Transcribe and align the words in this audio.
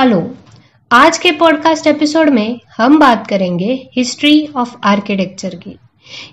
Hello. 0.00 0.34
आज 0.92 1.18
के 1.18 1.32
podcast 1.32 1.86
episode 1.86 2.28
में 2.28 2.60
हम 2.76 2.98
बात 2.98 3.26
करेंगे 3.26 3.88
हिस्ट्री 3.96 4.48
ऑफ़ 4.56 4.76
आर्किटेक्चर 4.84 5.54
की। 5.54 5.76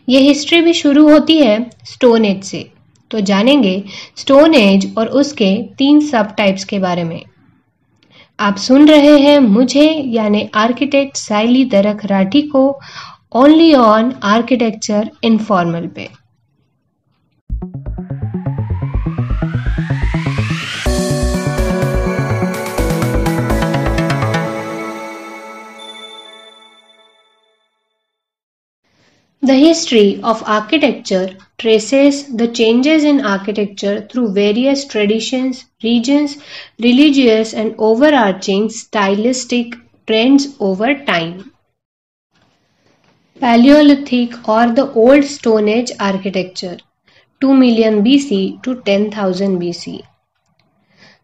ये 0.10 0.20
हिस्ट्री 0.20 0.62
भी 0.62 0.74
शुरू 0.74 1.10
होती 1.10 1.38
है 1.38 1.70
स्टोन 1.84 2.26
एज 2.26 2.44
से। 2.44 2.70
तो 3.12 3.20
जानेंगे 3.20 3.84
स्टोन 4.16 4.56
एज 4.56 4.96
और 4.98 5.08
उसके 5.08 5.64
तीन 5.78 6.00
सब 6.00 6.36
टाइप्स 6.36 6.64
के 6.64 6.80
बारे 6.80 7.04
में। 7.04 7.24
आप 8.40 8.56
सुन 8.56 8.88
रहे 8.88 9.20
हैं 9.20 9.40
मुझे, 9.40 10.04
यानी 10.06 10.50
आर्किटेक्ट 10.54 11.18
साइली 11.18 11.66
दरख 11.66 12.06
राठी 12.06 12.42
को 12.42 12.80
ओनली 13.32 13.74
ऑन 13.74 14.14
आर्किटेक्चर 14.24 15.12
इनफॉर्मल 15.24 15.88
पे। 15.88 16.27
The 29.48 29.56
history 29.56 30.20
of 30.24 30.44
architecture 30.46 31.30
traces 31.58 32.36
the 32.36 32.50
changes 32.50 33.06
in 33.06 33.22
architecture 33.26 34.06
through 34.12 34.34
various 34.34 34.84
traditions, 34.84 35.64
regions, 35.82 36.36
religious 36.80 37.54
and 37.54 37.74
overarching 37.78 38.70
stylistic 38.70 39.78
trends 40.06 40.58
over 40.60 40.96
time. 41.06 41.54
Paleolithic 43.40 44.50
or 44.50 44.74
the 44.74 44.92
Old 44.92 45.24
Stone 45.24 45.70
Age 45.70 45.94
architecture 45.98 46.78
2 47.40 47.54
million 47.54 48.04
BC 48.04 48.62
to 48.64 48.82
10,000 48.82 49.62
BC. 49.62 50.02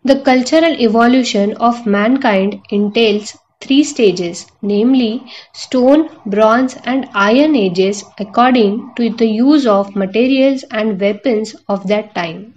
The 0.06 0.22
cultural 0.22 0.82
evolution 0.88 1.58
of 1.58 1.86
mankind 1.86 2.62
entails 2.70 3.38
three 3.64 3.84
stages, 3.84 4.46
namely 4.62 5.24
Stone, 5.54 6.10
Bronze 6.26 6.78
and 6.86 7.10
Iron 7.14 7.56
Ages 7.56 8.04
according 8.20 8.94
to 8.98 9.10
the 9.10 9.28
use 9.28 9.66
of 9.66 9.96
materials 9.96 10.64
and 10.72 11.00
weapons 11.00 11.56
of 11.68 11.88
that 11.88 12.14
time. 12.14 12.54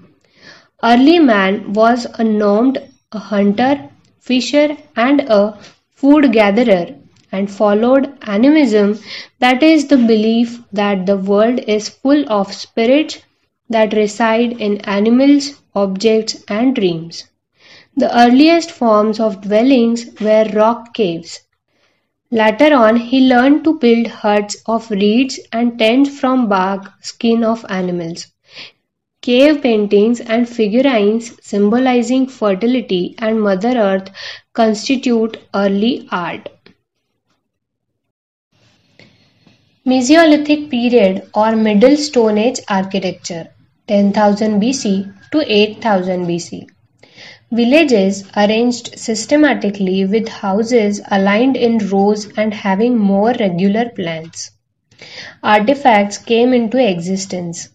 Early 0.82 1.18
man 1.18 1.72
was 1.74 2.06
a 2.06 2.24
nomad, 2.24 2.90
a 3.12 3.18
hunter, 3.18 3.90
fisher 4.20 4.76
and 4.96 5.20
a 5.20 5.58
food 5.90 6.32
gatherer 6.32 6.94
and 7.32 7.50
followed 7.50 8.16
animism 8.22 8.98
that 9.38 9.62
is 9.62 9.88
the 9.88 9.96
belief 9.98 10.62
that 10.72 11.06
the 11.06 11.16
world 11.16 11.60
is 11.60 11.88
full 11.88 12.24
of 12.32 12.54
spirits 12.54 13.18
that 13.68 13.92
reside 13.92 14.60
in 14.60 14.80
animals, 14.82 15.60
objects 15.74 16.42
and 16.48 16.74
dreams. 16.74 17.24
The 17.98 18.14
earliest 18.14 18.72
forms 18.72 19.20
of 19.20 19.40
dwellings 19.40 20.06
were 20.20 20.44
rock 20.52 20.92
caves. 20.92 21.40
Later 22.30 22.74
on 22.74 22.96
he 22.96 23.26
learned 23.26 23.64
to 23.64 23.78
build 23.78 24.08
huts 24.08 24.56
of 24.66 24.90
reeds 24.90 25.40
and 25.50 25.78
tents 25.78 26.10
from 26.18 26.46
bark 26.46 26.92
skin 27.00 27.42
of 27.42 27.64
animals. 27.70 28.26
Cave 29.22 29.62
paintings 29.62 30.20
and 30.20 30.46
figurines 30.46 31.32
symbolizing 31.42 32.26
fertility 32.26 33.14
and 33.18 33.40
Mother 33.40 33.78
Earth 33.78 34.10
constitute 34.52 35.38
early 35.54 36.06
art. 36.10 36.50
Mesolithic 39.86 40.68
period 40.68 41.30
or 41.32 41.56
Middle 41.56 41.96
Stone 41.96 42.36
Age 42.36 42.60
architecture 42.68 43.48
10,000 43.88 44.60
BC 44.60 45.14
to 45.32 45.50
8000 45.50 46.26
BC. 46.26 46.75
Villages 47.52 48.24
arranged 48.36 48.98
systematically 48.98 50.04
with 50.04 50.28
houses 50.28 51.00
aligned 51.10 51.56
in 51.56 51.78
rows 51.88 52.28
and 52.36 52.52
having 52.52 52.98
more 52.98 53.32
regular 53.40 53.88
plans. 53.90 54.50
Artifacts 55.42 56.18
came 56.18 56.52
into 56.52 56.78
existence. 56.78 57.68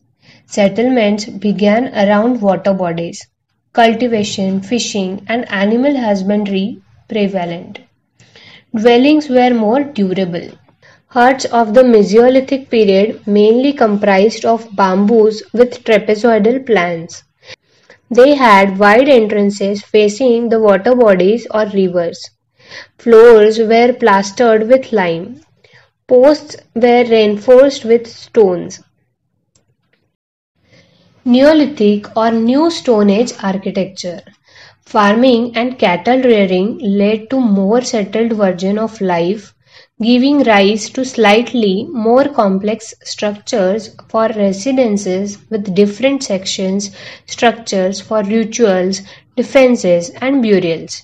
Settlements 0.45 1.25
began 1.25 1.93
around 1.95 2.41
water 2.41 2.73
bodies. 2.73 3.27
Cultivation, 3.73 4.61
fishing, 4.61 5.25
and 5.27 5.49
animal 5.51 5.95
husbandry 5.97 6.81
prevalent. 7.07 7.79
Dwellings 8.75 9.29
were 9.29 9.53
more 9.53 9.83
durable. 9.83 10.49
Huts 11.07 11.45
of 11.45 11.73
the 11.73 11.83
Mesolithic 11.83 12.69
period 12.69 13.25
mainly 13.27 13.73
comprised 13.73 14.45
of 14.45 14.67
bamboos 14.75 15.43
with 15.53 15.83
trapezoidal 15.83 16.65
plans. 16.65 17.23
They 18.11 18.35
had 18.35 18.77
wide 18.77 19.09
entrances 19.09 19.81
facing 19.81 20.49
the 20.49 20.59
water 20.59 20.93
bodies 20.93 21.47
or 21.49 21.65
rivers. 21.65 22.29
Floors 22.99 23.57
were 23.57 23.93
plastered 23.93 24.67
with 24.67 24.91
lime. 24.93 25.41
Posts 26.07 26.57
were 26.75 27.03
reinforced 27.05 27.85
with 27.85 28.05
stones. 28.05 28.81
Neolithic 31.25 32.15
or 32.15 32.29
New 32.31 32.69
Stone 32.69 33.09
Age 33.09 33.33
architecture. 33.41 34.21
Farming 34.85 35.57
and 35.57 35.79
cattle 35.79 36.21
rearing 36.21 36.77
led 36.77 37.31
to 37.31 37.39
more 37.39 37.81
settled 37.81 38.33
version 38.33 38.77
of 38.77 39.01
life 39.01 39.55
giving 40.01 40.43
rise 40.43 40.89
to 40.89 41.05
slightly 41.05 41.87
more 41.91 42.27
complex 42.27 42.93
structures 43.03 43.95
for 44.09 44.27
residences 44.29 45.37
with 45.49 45.75
different 45.75 46.23
sections, 46.23 46.95
structures 47.27 48.01
for 48.01 48.23
rituals, 48.23 49.01
defenses, 49.35 50.09
and 50.21 50.41
burials. 50.41 51.03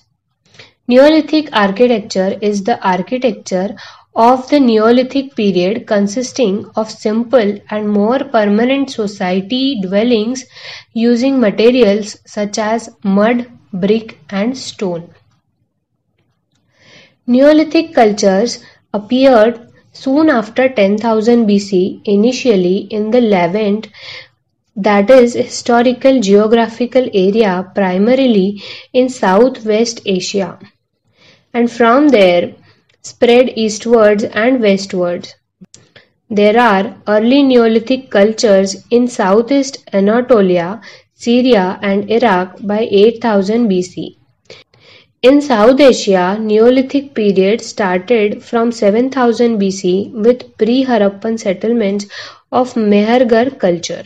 Neolithic 0.88 1.48
architecture 1.52 2.38
is 2.40 2.64
the 2.64 2.82
architecture 2.86 3.76
of 4.16 4.48
the 4.48 4.58
Neolithic 4.58 5.36
period 5.36 5.86
consisting 5.86 6.68
of 6.74 6.90
simple 6.90 7.58
and 7.70 7.88
more 7.88 8.18
permanent 8.18 8.90
society 8.90 9.80
dwellings 9.80 10.44
using 10.92 11.38
materials 11.38 12.16
such 12.26 12.58
as 12.58 12.90
mud, 13.04 13.46
brick, 13.72 14.18
and 14.30 14.58
stone. 14.58 15.14
Neolithic 17.26 17.94
cultures 17.94 18.64
appeared 18.92 19.70
soon 19.92 20.28
after 20.28 20.68
10,000 20.68 21.46
BC, 21.46 22.00
initially 22.04 22.76
in 22.90 23.10
the 23.10 23.20
Levant, 23.20 23.88
that 24.76 25.10
is, 25.10 25.34
historical 25.34 26.20
geographical 26.20 27.08
area 27.12 27.70
primarily 27.74 28.62
in 28.92 29.08
Southwest 29.08 30.00
Asia, 30.06 30.58
and 31.52 31.70
from 31.70 32.08
there 32.08 32.54
spread 33.02 33.50
eastwards 33.56 34.24
and 34.24 34.60
westwards. 34.60 35.34
There 36.30 36.60
are 36.60 36.96
early 37.08 37.42
Neolithic 37.42 38.10
cultures 38.10 38.84
in 38.90 39.08
southeast 39.08 39.78
Anatolia, 39.92 40.80
Syria, 41.14 41.78
and 41.82 42.10
Iraq 42.10 42.58
by 42.62 42.86
8000 42.90 43.68
BC. 43.68 44.16
In 45.22 45.40
South 45.40 45.78
Asia, 45.80 46.36
Neolithic 46.40 47.14
period 47.14 47.60
started 47.60 48.42
from 48.42 48.72
7000 48.72 49.60
BC 49.60 50.10
with 50.10 50.56
pre-Harappan 50.58 51.38
settlements 51.38 52.06
of 52.50 52.74
Mehrgarh 52.74 53.56
culture. 53.60 54.02